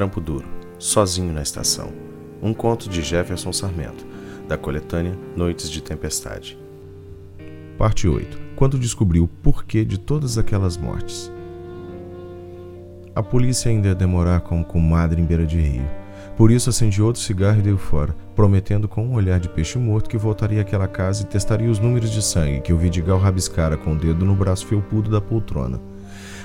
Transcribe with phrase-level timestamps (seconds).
[0.00, 0.46] Trampo Duro,
[0.78, 1.92] Sozinho na Estação.
[2.42, 4.06] Um conto de Jefferson Sarmento,
[4.48, 6.58] da coletânea Noites de Tempestade.
[7.76, 8.38] Parte 8.
[8.56, 11.30] Quando descobriu o porquê de todas aquelas mortes.
[13.14, 15.86] A polícia ainda ia demorar como comadre em beira de rio.
[16.34, 20.08] Por isso acendi outro cigarro e dei fora, prometendo com um olhar de peixe morto
[20.08, 23.92] que voltaria àquela casa e testaria os números de sangue que o Vidigal rabiscara com
[23.92, 25.78] o dedo no braço felpudo da poltrona.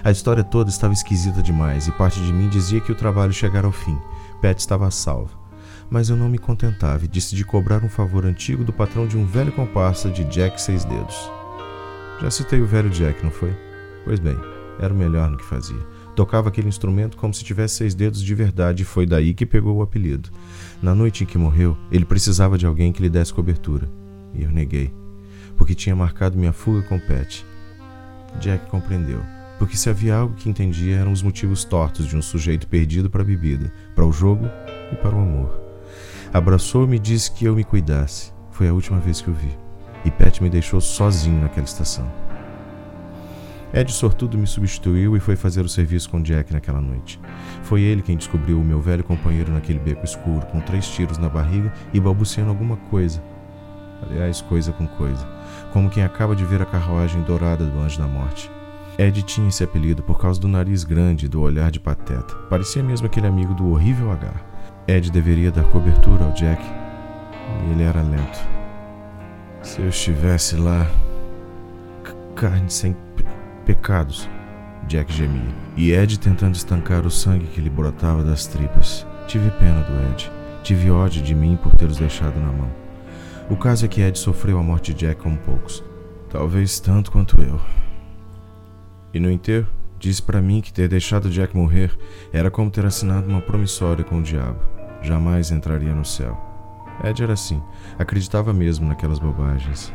[0.04, 3.66] A história toda estava esquisita demais e parte de mim dizia que o trabalho chegara
[3.66, 3.98] ao fim.
[4.42, 5.32] Pet estava salva.
[5.90, 9.26] Mas eu não me contentava e decidi cobrar um favor antigo do patrão de um
[9.26, 11.32] velho comparsa de Jack Seis Dedos.
[12.22, 13.56] Já citei o velho Jack, não foi?
[14.04, 14.38] Pois bem,
[14.80, 15.80] era o melhor no que fazia.
[16.16, 19.78] Tocava aquele instrumento como se tivesse seis dedos de verdade e foi daí que pegou
[19.78, 20.30] o apelido.
[20.82, 23.90] Na noite em que morreu, ele precisava de alguém que lhe desse cobertura.
[24.34, 24.94] E eu neguei,
[25.58, 27.46] porque tinha marcado minha fuga com Pet.
[28.40, 32.68] Jack compreendeu porque se havia algo que entendia eram os motivos tortos de um sujeito
[32.68, 34.46] perdido para a bebida, para o jogo
[34.92, 35.60] e para o amor.
[36.34, 38.34] Abraçou-me e disse que eu me cuidasse.
[38.52, 39.58] Foi a última vez que o vi.
[40.04, 42.12] E Pet me deixou sozinho naquela estação.
[43.74, 47.20] Ed Sortudo me substituiu e foi fazer o serviço com Jack naquela noite.
[47.64, 51.28] Foi ele quem descobriu o meu velho companheiro naquele beco escuro, com três tiros na
[51.28, 53.22] barriga e balbuciando alguma coisa.
[54.04, 55.28] Aliás, coisa com coisa.
[55.74, 58.50] Como quem acaba de ver a carruagem dourada do Anjo da Morte.
[58.98, 62.34] Ed tinha esse apelido por causa do nariz grande e do olhar de pateta.
[62.50, 64.32] Parecia mesmo aquele amigo do horrível H.
[64.88, 66.64] Ed deveria dar cobertura ao Jack.
[66.64, 68.40] E ele era lento.
[69.62, 70.90] Se eu estivesse lá.
[72.36, 72.96] Carne sem
[73.66, 74.30] pecados.
[74.88, 75.54] Jack gemia.
[75.76, 79.06] E Ed tentando estancar o sangue que lhe brotava das tripas.
[79.28, 80.32] Tive pena do Ed.
[80.64, 82.70] Tive ódio de mim por tê-los deixado na mão.
[83.50, 85.84] O caso é que Ed sofreu a morte de Jack como poucos.
[86.30, 87.60] Talvez tanto quanto eu.
[89.16, 91.98] E no enterro, disse para mim que ter deixado Jack morrer
[92.34, 94.60] era como ter assinado uma promissória com o diabo.
[95.02, 96.38] Jamais entraria no céu.
[97.02, 97.62] Ed era assim,
[97.98, 99.90] acreditava mesmo naquelas bobagens.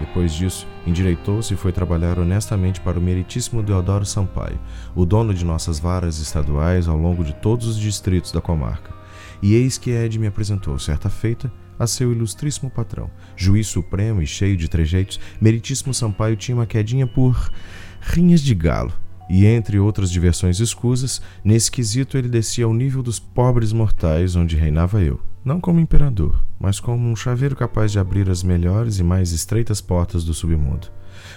[0.00, 4.58] Depois disso, endireitou-se e foi trabalhar honestamente para o meritíssimo Deodoro Sampaio,
[4.94, 8.94] o dono de nossas varas estaduais ao longo de todos os distritos da comarca.
[9.42, 13.10] E eis que Ed me apresentou, certa feita, a seu ilustríssimo patrão.
[13.36, 17.50] Juiz supremo e cheio de trejeitos, meritíssimo Sampaio tinha uma quedinha por
[18.00, 18.92] rinhas de galo,
[19.28, 24.56] e entre outras diversões escusas, nesse quesito ele descia ao nível dos pobres mortais onde
[24.56, 29.02] reinava eu, não como imperador, mas como um chaveiro capaz de abrir as melhores e
[29.02, 30.88] mais estreitas portas do submundo.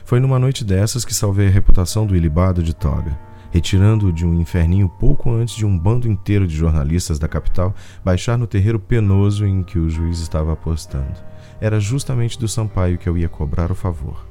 [0.06, 3.20] Foi numa noite dessas que salvei a reputação do ilibado de toga,
[3.52, 8.38] retirando-o de um inferninho pouco antes de um bando inteiro de jornalistas da capital baixar
[8.38, 11.20] no terreiro penoso em que o juiz estava apostando.
[11.60, 14.31] Era justamente do Sampaio que eu ia cobrar o favor.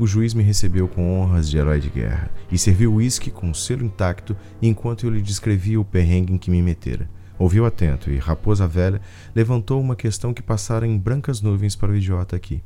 [0.00, 3.54] O juiz me recebeu com honras de herói de guerra e serviu uísque com o
[3.54, 7.06] selo intacto enquanto eu lhe descrevia o perrengue em que me metera.
[7.38, 8.98] Ouviu atento e Raposa Velha
[9.34, 12.62] levantou uma questão que passara em brancas nuvens para o idiota aqui.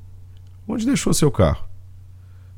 [0.65, 1.67] Onde deixou seu carro?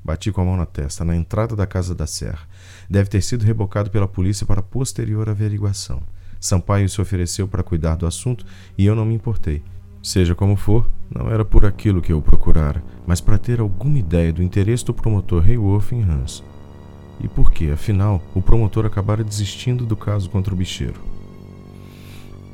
[0.05, 2.47] Bati com a mão na testa, na entrada da casa da Serra.
[2.89, 6.03] Deve ter sido rebocado pela polícia para posterior averiguação.
[6.39, 8.45] Sampaio se ofereceu para cuidar do assunto
[8.77, 9.63] e eu não me importei.
[10.03, 14.33] Seja como for, não era por aquilo que eu procurara, mas para ter alguma ideia
[14.33, 16.43] do interesse do promotor Hayworth em Hans.
[17.21, 21.01] E por que, afinal, o promotor acabara desistindo do caso contra o bicheiro.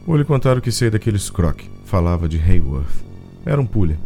[0.06, 3.04] Vou lhe contar o que sei daquele Scrock, falava de Hayworth.
[3.44, 3.98] Era um pulha,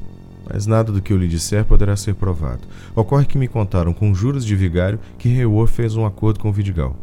[0.49, 2.63] mas nada do que eu lhe disser poderá ser provado.
[2.95, 6.53] Ocorre que me contaram com juros de vigário que Hayworth fez um acordo com o
[6.53, 6.97] Vidigal.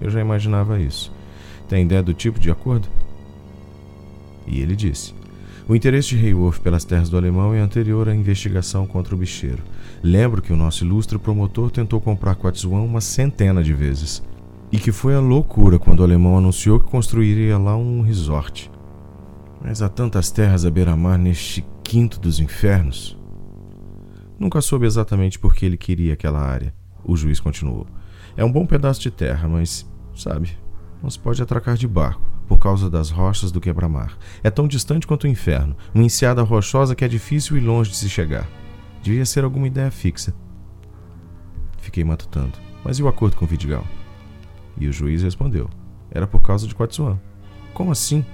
[0.00, 1.12] Eu já imaginava isso.
[1.68, 2.88] Tem ideia do tipo de acordo?
[4.46, 5.14] E ele disse:
[5.68, 9.62] o interesse de Hayworth pelas terras do alemão é anterior à investigação contra o bicheiro.
[10.02, 14.22] Lembro que o nosso ilustre promotor tentou comprar Quatzuan uma centena de vezes.
[14.72, 18.70] E que foi a loucura quando o alemão anunciou que construiria lá um resort.
[19.62, 23.16] Mas há tantas terras à beira-mar neste quinto dos infernos.
[24.38, 26.74] Nunca soube exatamente por que ele queria aquela área.
[27.04, 27.86] O juiz continuou.
[28.36, 29.86] É um bom pedaço de terra, mas,
[30.16, 30.56] sabe,
[31.00, 34.16] não se pode atracar de barco por causa das rochas do quebra-mar.
[34.42, 37.96] É tão distante quanto o inferno, uma enseada rochosa que é difícil e longe de
[37.96, 38.48] se chegar.
[39.02, 40.34] Devia ser alguma ideia fixa.
[41.78, 42.52] Fiquei matutando.
[42.84, 43.84] Mas e o acordo com Vidigal?
[44.78, 45.68] E o juiz respondeu:
[46.10, 47.18] Era por causa de Quatsuan.
[47.74, 48.24] Como assim?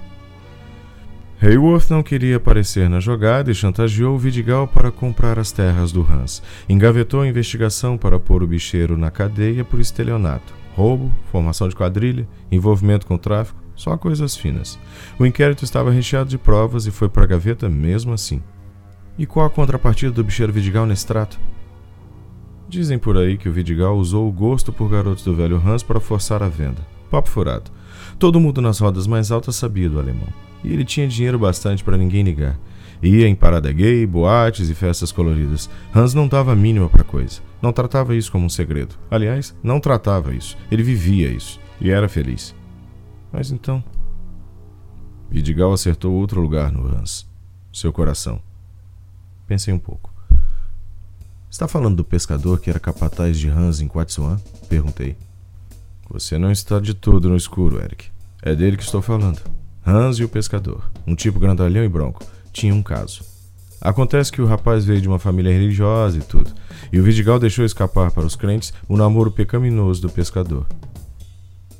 [1.41, 6.43] Hayworth não queria aparecer na jogada e chantageou Vidigal para comprar as terras do Hans.
[6.67, 12.27] Engavetou a investigação para pôr o bicheiro na cadeia por estelionato, roubo, formação de quadrilha,
[12.51, 14.77] envolvimento com tráfico só coisas finas.
[15.17, 18.43] O inquérito estava recheado de provas e foi para a gaveta mesmo assim.
[19.17, 21.39] E qual a contrapartida do bicheiro Vidigal nesse trato?
[22.67, 26.01] Dizem por aí que o Vidigal usou o gosto por garotos do velho Hans para
[26.01, 26.85] forçar a venda.
[27.09, 27.71] Papo furado.
[28.19, 30.27] Todo mundo nas rodas mais altas sabia do alemão.
[30.61, 32.59] E ele tinha dinheiro bastante para ninguém ligar.
[33.01, 35.69] Ia em parada gay, boates e festas coloridas.
[35.95, 37.39] Hans não dava a mínima para coisa.
[37.61, 38.95] Não tratava isso como um segredo.
[39.09, 40.57] Aliás, não tratava isso.
[40.69, 41.61] Ele vivia isso.
[41.79, 42.58] E era feliz.
[43.31, 43.83] Mas então.
[45.29, 47.27] Vidigal acertou outro lugar no Hans.
[47.71, 48.41] Seu coração.
[49.47, 50.13] Pensei um pouco.
[51.49, 54.39] Está falando do pescador que era capataz de Hans em Quatsuan?
[54.67, 55.17] Perguntei.
[56.09, 58.09] Você não está de todo no escuro, Eric.
[58.41, 59.41] É dele que estou falando.
[59.85, 63.23] Hans e o pescador, um tipo grandalhão e bronco, tinham um caso.
[63.81, 66.51] Acontece que o rapaz veio de uma família religiosa e tudo,
[66.91, 70.65] e o Vidigal deixou escapar para os crentes o namoro pecaminoso do pescador.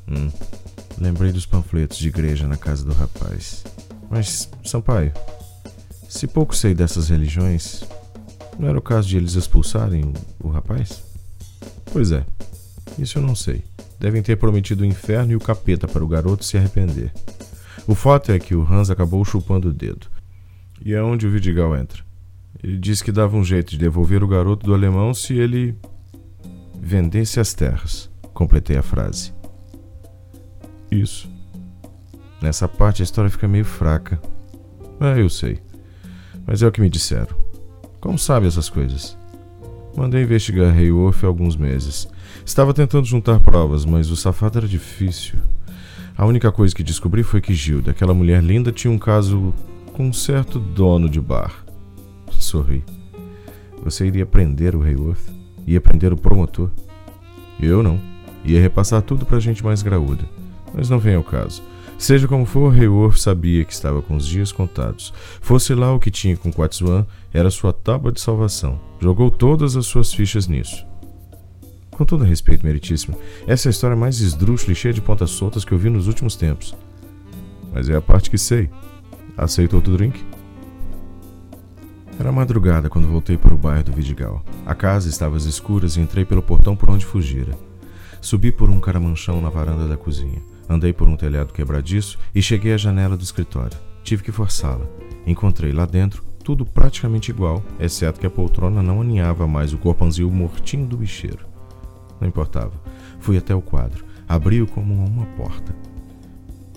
[0.08, 0.32] Hum,
[1.00, 3.64] lembrei dos panfletos de igreja na casa do rapaz.
[4.10, 5.14] Mas, Sampaio,
[6.08, 7.84] se pouco sei dessas religiões,
[8.58, 10.14] não era o caso de eles expulsarem
[10.44, 11.04] o, rapaz?
[11.92, 12.26] Pois é,
[12.98, 13.64] isso eu não sei.
[14.00, 17.14] Devem ter prometido o inferno e o capeta para o garoto se arrepender.
[17.88, 20.08] O fato é que o Hans acabou chupando o dedo.
[20.84, 22.04] E é onde o Vidigal entra.
[22.62, 25.78] Ele disse que dava um jeito de devolver o garoto do alemão se ele
[26.80, 28.10] vendesse as terras.
[28.34, 29.39] Completei a frase.
[30.92, 31.30] Isso.
[32.42, 34.20] Nessa parte a história fica meio fraca.
[35.00, 35.60] É, eu sei.
[36.46, 37.36] Mas é o que me disseram.
[38.00, 39.18] Como sabe essas coisas?
[39.96, 42.08] Mandei investigar Hayworth há alguns meses.
[42.46, 45.38] Estava tentando juntar provas, mas o safado era difícil.
[46.18, 49.54] A única coisa que descobri foi que Gilda, aquela mulher linda, tinha um caso
[49.94, 51.66] com um certo dono de bar.
[52.32, 52.84] Sorri.
[53.84, 55.30] Você iria prender o Hayworth?
[55.68, 56.70] Ia prender o promotor?
[57.60, 58.00] Eu não.
[58.44, 60.24] Ia repassar tudo pra gente mais graúda.
[60.74, 61.62] Mas não vem ao caso.
[61.98, 65.14] Seja como for, Hayworth sabia que estava com os dias contados.
[65.42, 68.80] Fosse lá o que tinha com Quatsuan, era sua tábua de salvação.
[69.02, 70.86] Jogou todas as suas fichas nisso.
[71.92, 75.66] Com todo respeito, meritíssimo, essa é a história mais esdrúxula e cheia de pontas soltas
[75.66, 76.74] que eu vi nos últimos tempos.
[77.74, 78.70] Mas é a parte que sei.
[79.38, 80.24] Aceita outro drink?
[82.18, 84.42] Era madrugada quando voltei para o bairro do Vidigal.
[84.66, 87.58] A casa estava às escuras e entrei pelo portão por onde fugira.
[88.22, 90.42] Subi por um caramanchão na varanda da cozinha.
[90.70, 93.78] Andei por um telhado quebradiço e cheguei à janela do escritório.
[94.04, 94.86] Tive que forçá-la.
[95.26, 100.32] Encontrei lá dentro tudo praticamente igual, exceto que a poltrona não aninhava mais o corpanzil
[100.32, 101.46] mortinho do bicheiro.
[102.20, 102.72] Não importava.
[103.20, 105.76] Fui até o quadro, abri-o como uma porta.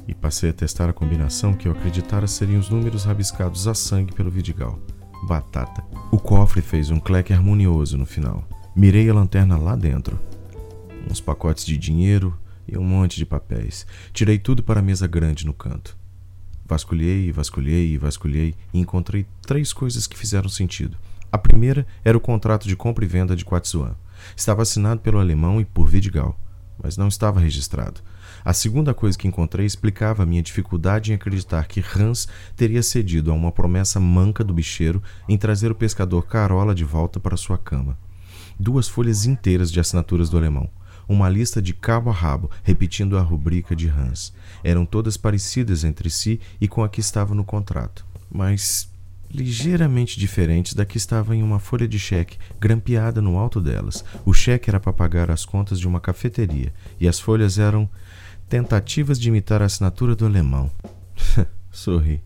[0.06, 4.12] E passei a testar a combinação que eu acreditara seriam os números rabiscados a sangue
[4.12, 4.78] pelo Vidigal.
[5.26, 5.82] Batata.
[6.10, 8.44] O cofre fez um cleque harmonioso no final.
[8.76, 10.18] Mirei a lanterna lá dentro.
[11.10, 12.36] Uns pacotes de dinheiro,
[12.66, 13.86] e um monte de papéis.
[14.12, 15.96] Tirei tudo para a mesa grande no canto.
[16.64, 20.96] Vasculhei, vasculhei, vasculhei e encontrei três coisas que fizeram sentido.
[21.30, 23.94] A primeira era o contrato de compra e venda de Quatsuan.
[24.36, 26.38] Estava assinado pelo alemão e por Vidigal,
[26.82, 28.00] mas não estava registrado.
[28.44, 32.26] A segunda coisa que encontrei explicava minha dificuldade em acreditar que Hans
[32.56, 37.20] teria cedido a uma promessa manca do bicheiro em trazer o pescador Carola de volta
[37.20, 37.98] para sua cama.
[38.58, 40.68] Duas folhas inteiras de assinaturas do alemão
[41.08, 44.32] uma lista de cabo a rabo, repetindo a rubrica de Hans.
[44.62, 48.90] Eram todas parecidas entre si e com a que estava no contrato, mas
[49.32, 54.04] ligeiramente diferentes da que estava em uma folha de cheque grampeada no alto delas.
[54.26, 57.88] O cheque era para pagar as contas de uma cafeteria e as folhas eram
[58.48, 60.70] tentativas de imitar a assinatura do alemão.
[61.72, 62.22] Sorri.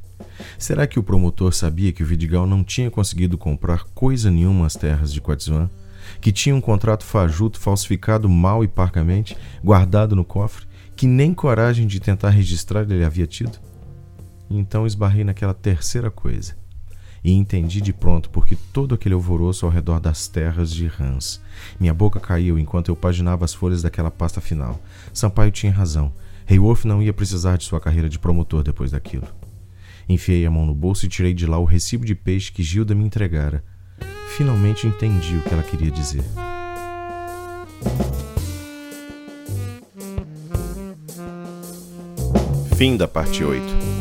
[0.58, 4.74] Será que o promotor sabia que o Vidigal não tinha conseguido comprar coisa nenhuma às
[4.74, 5.70] terras de Quatzuan?
[6.20, 11.86] Que tinha um contrato fajuto falsificado mal e parcamente, guardado no cofre, que nem coragem
[11.86, 13.58] de tentar registrar ele havia tido?
[14.50, 16.56] então esbarrei naquela terceira coisa.
[17.24, 21.40] E entendi de pronto porque todo aquele alvoroço ao redor das terras de Hans.
[21.80, 24.80] Minha boca caiu enquanto eu paginava as folhas daquela pasta final.
[25.12, 26.12] Sampaio tinha razão.
[26.48, 29.26] Hayworth não ia precisar de sua carreira de promotor depois daquilo.
[30.08, 32.94] Enfiei a mão no bolso e tirei de lá o recibo de peixe que Gilda
[32.94, 33.64] me entregara
[34.36, 36.22] finalmente entendi o que ela queria dizer.
[42.76, 43.95] Fim da parte 8.